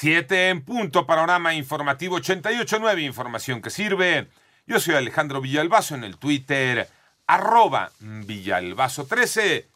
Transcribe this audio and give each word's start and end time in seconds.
Siete 0.00 0.48
en 0.48 0.62
punto, 0.62 1.06
panorama 1.06 1.52
informativo 1.52 2.18
88.9, 2.18 3.04
información 3.04 3.60
que 3.60 3.68
sirve. 3.68 4.28
Yo 4.66 4.80
soy 4.80 4.94
Alejandro 4.94 5.42
Villalbazo 5.42 5.94
en 5.94 6.04
el 6.04 6.16
Twitter, 6.16 6.88
arroba 7.26 7.90
Villalbazo13. 8.00 9.66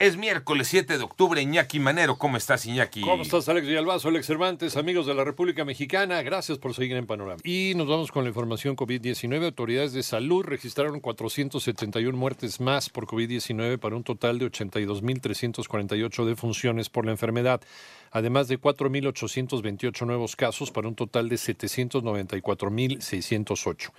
Es 0.00 0.16
miércoles 0.16 0.66
7 0.68 0.96
de 0.96 1.04
octubre, 1.04 1.42
Iñaki 1.42 1.78
Manero. 1.78 2.16
¿Cómo 2.16 2.38
estás, 2.38 2.64
Iñaki? 2.64 3.02
¿Cómo 3.02 3.22
estás, 3.22 3.50
Alex 3.50 3.66
Villalbazo, 3.66 4.08
Alex 4.08 4.24
Cervantes, 4.24 4.78
amigos 4.78 5.04
de 5.04 5.12
la 5.12 5.24
República 5.24 5.66
Mexicana? 5.66 6.22
Gracias 6.22 6.56
por 6.56 6.72
seguir 6.72 6.96
en 6.96 7.06
Panorama. 7.06 7.38
Y 7.44 7.74
nos 7.76 7.86
vamos 7.86 8.10
con 8.10 8.24
la 8.24 8.30
información 8.30 8.76
COVID-19. 8.76 9.44
Autoridades 9.44 9.92
de 9.92 10.02
salud 10.02 10.42
registraron 10.42 11.00
471 11.00 12.16
muertes 12.16 12.62
más 12.62 12.88
por 12.88 13.06
COVID-19 13.06 13.78
para 13.78 13.94
un 13.94 14.02
total 14.02 14.38
de 14.38 14.50
82.348 14.50 16.24
defunciones 16.24 16.88
por 16.88 17.04
la 17.04 17.10
enfermedad 17.10 17.60
además 18.10 18.48
de 18.48 18.60
4.828 18.60 20.04
nuevos 20.06 20.36
casos 20.36 20.70
para 20.70 20.88
un 20.88 20.94
total 20.94 21.28
de 21.28 21.36
794.608. 21.36 23.90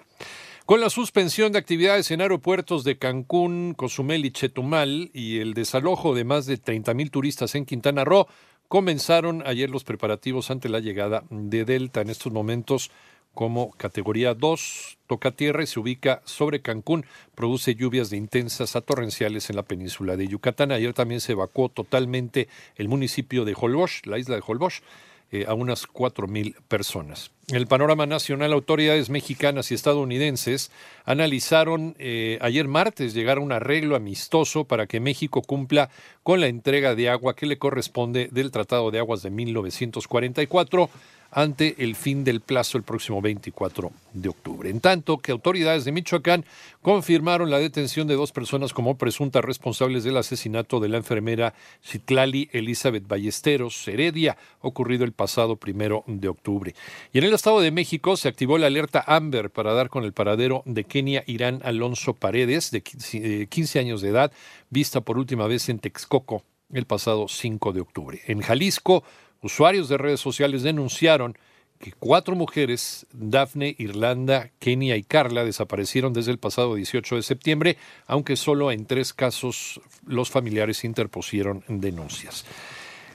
Con 0.66 0.82
la 0.82 0.90
suspensión 0.90 1.52
de 1.52 1.60
actividades 1.60 2.10
en 2.10 2.22
aeropuertos 2.22 2.84
de 2.84 2.98
Cancún, 2.98 3.76
Cozumel 3.78 4.26
y 4.26 4.32
Chetumal 4.32 5.12
y 5.14 5.38
el 5.38 5.54
desalojo 5.54 6.16
de 6.16 6.24
más 6.24 6.48
de 6.48 6.60
30.000 6.60 7.12
turistas 7.12 7.54
en 7.54 7.66
Quintana 7.66 8.04
Roo, 8.04 8.26
comenzaron 8.68 9.44
ayer 9.46 9.70
los 9.70 9.84
preparativos 9.84 10.50
ante 10.50 10.68
la 10.68 10.80
llegada 10.80 11.24
de 11.30 11.66
Delta. 11.66 12.02
En 12.02 12.10
estos 12.10 12.34
momentos, 12.34 12.90
como 13.36 13.74
categoría 13.74 14.34
2, 14.34 14.98
toca 15.06 15.34
tierra 15.34 15.62
y 15.62 15.68
se 15.68 15.80
ubica 15.80 16.24
sobre 16.26 16.64
Cancún, 16.64 17.06
produce 17.36 17.76
lluvias 17.76 18.10
de 18.10 18.18
intensas 18.18 18.76
a 18.76 18.82
torrenciales 18.82 19.52
en 19.52 19.58
la 19.58 19.64
península 19.64 20.18
de 20.18 20.28
Yucatán. 20.28 20.72
Ayer 20.72 20.96
también 20.96 21.22
se 21.22 21.34
evacuó 21.34 21.70
totalmente 21.70 22.48
el 22.76 22.88
municipio 22.88 23.46
de 23.46 23.56
Holbox, 23.56 24.08
la 24.08 24.18
isla 24.18 24.34
de 24.34 24.44
Holbox, 24.44 24.82
eh, 25.32 25.46
a 25.48 25.54
unas 25.54 25.88
4.000 25.88 26.56
personas. 26.68 27.32
En 27.48 27.58
el 27.58 27.68
panorama 27.68 28.06
nacional, 28.06 28.54
autoridades 28.54 29.10
mexicanas 29.10 29.72
y 29.72 29.76
estadounidenses 29.76 30.72
analizaron 31.04 31.96
eh, 32.00 32.40
ayer 32.42 32.68
martes 32.68 33.14
llegar 33.14 33.38
a 33.38 33.42
un 33.42 33.52
arreglo 33.52 33.96
amistoso 33.96 34.66
para 34.66 34.88
que 34.88 35.00
México 35.00 35.42
cumpla 35.44 35.90
con 36.24 36.42
la 36.42 36.48
entrega 36.48 36.96
de 36.96 37.10
agua 37.10 37.36
que 37.36 37.46
le 37.46 37.60
corresponde 37.60 38.30
del 38.32 38.50
Tratado 38.52 38.90
de 38.90 39.00
Aguas 39.00 39.22
de 39.22 39.30
1944 39.30 40.90
ante 41.32 41.84
el 41.84 41.96
fin 41.96 42.24
del 42.24 42.42
plazo 42.42 42.78
el 42.78 42.84
próximo 42.84 43.22
24 43.22 43.92
de 44.14 44.30
octubre. 44.30 44.70
En 44.70 44.80
tanto 44.80 45.18
que 45.18 45.32
autoridades 45.32 45.86
de 45.86 45.92
Michoacán 45.92 46.46
confirmaron 46.82 47.50
la 47.50 47.60
detención 47.60 48.08
de 48.08 48.16
dos 48.16 48.32
personas 48.32 48.74
como 48.74 48.98
presuntas 48.98 49.44
responsables 49.44 50.04
del 50.04 50.18
asesinato 50.18 50.80
de 50.80 50.90
la 50.90 50.98
enfermera 50.98 51.54
Citlali 51.84 52.50
Elizabeth 52.52 53.08
Ballesteros 53.08 53.88
Heredia, 53.88 54.38
ocurrido 54.62 55.04
el 55.04 55.12
pasado 55.12 55.56
primero 55.58 56.04
de 56.08 56.28
octubre. 56.28 56.76
Y 57.12 57.18
en 57.18 57.26
el 57.26 57.34
Estado 57.34 57.60
de 57.60 57.72
México 57.72 58.18
se 58.18 58.28
activó 58.28 58.58
la 58.58 58.68
alerta 58.68 59.04
Amber 59.06 59.50
para 59.50 59.74
dar 59.74 59.90
con 59.90 60.04
el 60.04 60.14
paradero 60.14 60.64
de 60.66 60.84
Kenia 60.86 61.24
Irán 61.28 61.62
Alonso 61.64 62.14
Paredes, 62.14 62.72
de 62.72 62.82
15 62.82 63.80
años 63.80 64.02
de 64.02 64.10
edad, 64.10 64.32
vista 64.70 65.02
por 65.02 65.18
última 65.18 65.48
vez 65.48 65.70
en 65.70 65.80
Texcoco 65.80 66.44
el 66.74 66.86
pasado 66.86 67.28
5 67.28 67.74
de 67.74 67.82
octubre. 67.82 68.22
En 68.26 68.42
Jalisco, 68.42 69.04
Usuarios 69.42 69.90
de 69.90 69.98
redes 69.98 70.20
sociales 70.20 70.64
denunciaron 70.64 71.38
que 71.80 71.92
cuatro 71.92 72.36
mujeres, 72.36 73.06
Daphne, 73.12 73.76
Irlanda, 73.78 74.50
Kenia 74.60 74.96
y 74.96 75.04
Carla, 75.04 75.44
desaparecieron 75.44 76.14
desde 76.14 76.32
el 76.32 76.38
pasado 76.38 76.76
18 76.76 77.18
de 77.18 77.24
septiembre, 77.24 77.78
aunque 78.08 78.38
solo 78.38 78.72
en 78.72 78.86
tres 78.86 79.14
casos 79.14 79.82
los 80.06 80.30
familiares 80.30 80.84
interpusieron 80.84 81.64
denuncias. 81.68 82.46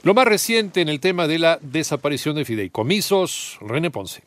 Lo 0.03 0.13
más 0.13 0.25
reciente 0.25 0.81
en 0.81 0.89
el 0.89 0.99
tema 0.99 1.27
de 1.27 1.39
la 1.39 1.59
desaparición 1.61 2.35
de 2.35 2.45
fideicomisos, 2.45 3.57
René 3.61 3.91
Ponce. 3.91 4.23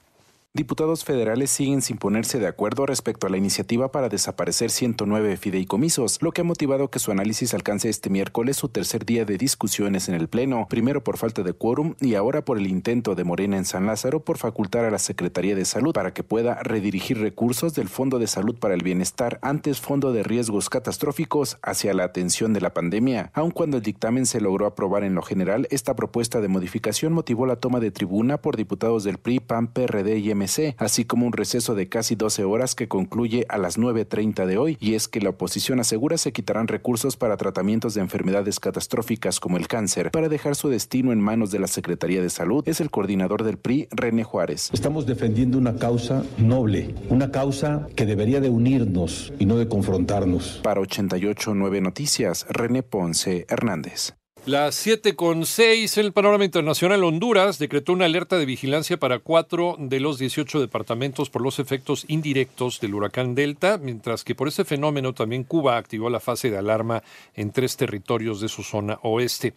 Diputados 0.57 1.05
federales 1.05 1.51
siguen 1.51 1.83
sin 1.83 1.97
ponerse 1.97 2.39
de 2.39 2.47
acuerdo 2.47 2.87
respecto 2.87 3.27
a 3.27 3.31
la 3.31 3.37
iniciativa 3.37 3.91
para 3.91 4.09
desaparecer 4.09 4.71
109 4.71 5.37
fideicomisos, 5.37 6.23
lo 6.23 6.31
que 6.31 6.43
ha 6.43 6.45
motivado 6.45 6.91
que 6.91 7.01
su 7.01 7.11
análisis 7.11 7.55
alcance 7.55 7.89
este 7.89 8.09
miércoles 8.09 8.57
su 8.57 8.69
tercer 8.69 9.05
día 9.05 9.25
de 9.25 9.37
discusiones 9.37 10.09
en 10.09 10.15
el 10.15 10.29
Pleno, 10.29 10.69
primero 10.71 11.03
por 11.03 11.19
falta 11.19 11.43
de 11.43 11.55
quórum 11.55 11.97
y 12.01 12.15
ahora 12.15 12.45
por 12.45 12.57
el 12.57 12.69
intento 12.69 13.17
de 13.17 13.25
Morena 13.25 13.57
en 13.57 13.65
San 13.65 13.87
Lázaro 13.87 14.21
por 14.21 14.39
facultar 14.39 14.85
a 14.85 14.93
la 14.93 15.01
Secretaría 15.01 15.57
de 15.57 15.65
Salud 15.65 15.93
para 15.93 16.15
que 16.15 16.23
pueda 16.23 16.63
redirigir 16.63 17.19
recursos 17.19 17.75
del 17.75 17.89
Fondo 17.89 18.21
de 18.21 18.29
Salud 18.29 18.57
para 18.57 18.75
el 18.75 18.85
Bienestar, 18.85 19.41
antes 19.43 19.81
Fondo 19.81 20.13
de 20.13 20.23
Riesgos 20.23 20.71
Catastróficos, 20.71 21.59
hacia 21.63 21.95
la 21.95 22.05
atención 22.05 22.53
de 22.53 22.61
la 22.61 22.73
pandemia. 22.73 23.33
Aun 23.35 23.51
cuando 23.51 23.79
el 23.79 23.83
dictamen 23.83 24.25
se 24.25 24.41
logró 24.41 24.67
aprobar 24.67 25.03
en 25.03 25.17
lo 25.17 25.23
general, 25.23 25.67
esta 25.73 25.97
propuesta 25.97 26.41
de 26.41 26.47
modificación 26.47 27.13
motivó 27.13 27.45
la 27.45 27.57
toma 27.57 27.81
de 27.81 27.91
tribuna 27.91 28.41
por 28.41 28.57
diputados 28.57 29.03
del 29.03 29.19
PRI, 29.19 29.41
PAN, 29.41 29.67
PRD 29.67 30.19
y 30.19 30.31
MC 30.45 30.75
así 30.79 31.05
como 31.05 31.27
un 31.27 31.33
receso 31.33 31.75
de 31.75 31.89
casi 31.89 32.15
12 32.15 32.45
horas 32.45 32.75
que 32.75 32.89
concluye 32.89 33.47
a 33.49 33.59
las 33.59 33.79
9.30 33.79 34.47
de 34.47 34.59
hoy, 34.59 34.77
y 34.81 34.95
es 34.95 35.09
que 35.09 35.21
la 35.21 35.31
oposición 35.31 35.81
asegura 35.81 36.19
se 36.19 36.33
quitarán 36.33 36.69
recursos 36.69 37.17
para 37.17 37.37
tratamientos 37.37 37.95
de 37.95 38.01
enfermedades 38.01 38.61
catastróficas 38.61 39.41
como 39.41 39.57
el 39.57 39.69
cáncer, 39.69 40.11
para 40.11 40.29
dejar 40.29 40.57
su 40.57 40.69
destino 40.69 41.13
en 41.13 41.21
manos 41.21 41.51
de 41.51 41.59
la 41.59 41.67
Secretaría 41.67 42.23
de 42.23 42.31
Salud, 42.31 42.63
es 42.67 42.81
el 42.81 42.91
coordinador 42.91 43.45
del 43.45 43.59
PRI, 43.59 43.89
René 43.91 44.25
Juárez. 44.25 44.71
Estamos 44.73 45.07
defendiendo 45.07 45.59
una 45.59 45.77
causa 45.77 46.25
noble, 46.39 46.95
una 47.09 47.31
causa 47.31 47.87
que 47.97 48.07
debería 48.07 48.41
de 48.41 48.51
unirnos 48.51 49.33
y 49.39 49.47
no 49.47 49.57
de 49.57 49.69
confrontarnos. 49.69 50.61
Para 50.63 50.81
88.9 50.81 51.81
Noticias, 51.81 52.47
René 52.49 52.83
Ponce 52.83 53.47
Hernández. 53.49 54.15
Las 54.47 54.75
7 54.75 55.17
con 55.17 55.47
6 55.47 55.97
en 55.97 56.05
el 56.05 56.13
panorama 56.13 56.45
internacional, 56.45 57.03
Honduras 57.03 57.59
decretó 57.59 57.95
una 57.95 58.05
alerta 58.05 58.37
de 58.37 58.45
vigilancia 58.45 58.99
para 58.99 59.19
cuatro 59.19 59.77
de 59.79 60.01
los 60.01 60.19
18 60.19 60.61
departamentos 60.61 61.31
por 61.31 61.41
los 61.41 61.59
efectos 61.59 62.05
indirectos 62.09 62.79
del 62.79 62.95
huracán 62.95 63.35
Delta, 63.35 63.79
mientras 63.79 64.23
que 64.23 64.35
por 64.35 64.49
ese 64.49 64.67
fenómeno 64.67 65.15
también 65.15 65.45
Cuba 65.45 65.79
activó 65.79 66.11
la 66.11 66.21
fase 66.21 66.51
de 66.51 66.59
alarma 66.59 67.03
en 67.35 67.53
tres 67.53 67.79
territorios 67.79 68.43
de 68.43 68.51
su 68.51 68.63
zona 68.63 68.99
oeste. 69.03 69.55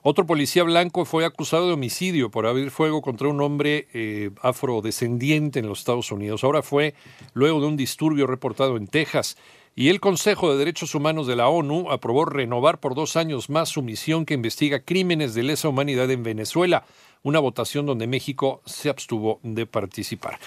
Otro 0.00 0.24
policía 0.24 0.62
blanco 0.62 1.04
fue 1.04 1.26
acusado 1.26 1.66
de 1.66 1.74
homicidio 1.74 2.30
por 2.30 2.46
abrir 2.46 2.70
fuego 2.70 3.02
contra 3.02 3.28
un 3.28 3.40
hombre 3.42 3.86
eh, 3.92 4.30
afrodescendiente 4.40 5.58
en 5.58 5.68
los 5.68 5.80
Estados 5.80 6.10
Unidos. 6.10 6.42
Ahora 6.42 6.62
fue 6.62 6.94
luego 7.34 7.60
de 7.60 7.66
un 7.66 7.76
disturbio 7.76 8.26
reportado 8.26 8.78
en 8.78 8.86
Texas. 8.86 9.36
Y 9.74 9.88
el 9.88 10.00
Consejo 10.00 10.52
de 10.52 10.58
Derechos 10.58 10.94
Humanos 10.94 11.26
de 11.26 11.34
la 11.34 11.48
ONU 11.48 11.90
aprobó 11.90 12.26
renovar 12.26 12.78
por 12.78 12.94
dos 12.94 13.16
años 13.16 13.48
más 13.48 13.70
su 13.70 13.80
misión 13.80 14.26
que 14.26 14.34
investiga 14.34 14.80
crímenes 14.80 15.32
de 15.32 15.44
lesa 15.44 15.68
humanidad 15.68 16.10
en 16.10 16.22
Venezuela, 16.22 16.84
una 17.22 17.38
votación 17.38 17.86
donde 17.86 18.06
México 18.06 18.60
se 18.66 18.90
abstuvo 18.90 19.40
de 19.42 19.64
participar. 19.64 20.38